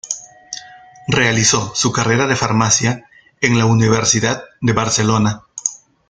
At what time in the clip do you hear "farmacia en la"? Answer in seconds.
2.35-3.65